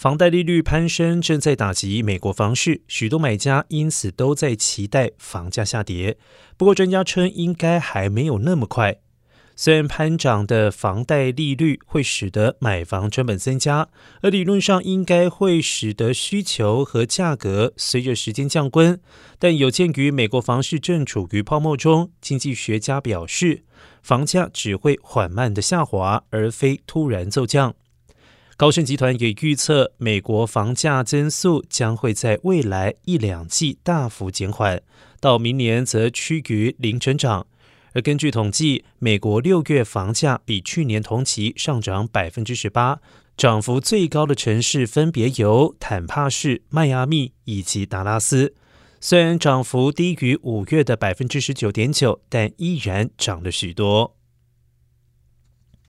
[0.00, 6.16] 房贷利率攀升正在打击美国房市，许多买家因此都在期待房价下跌。
[6.56, 8.96] 不过，专家称应该还没有那么快。
[9.54, 13.88] 虽然攀涨的房贷利率会使得买房成本增加，
[14.22, 18.98] 而理论上应该会使得需求和价格随着时间降温，
[19.38, 23.64] 但有鉴于美国房市正处于泡沫中，经济学家表示，
[24.02, 27.74] 房价只会缓慢的下滑，而非突然骤降。
[28.60, 34.82] 高盛集团也预测，美国房价增速将会在未来一两季大幅减缓，
[35.18, 37.46] 到明年则趋于零增长。
[37.94, 43.00] 而根据统计，美国六月房价比去年同期上涨百分之十八，
[43.34, 48.52] 涨幅最高的城市分别有坦帕市、迈阿密以及达拉斯。
[49.00, 54.18] 虽然涨幅低于五月的百分之十九点九，但依然涨了许多。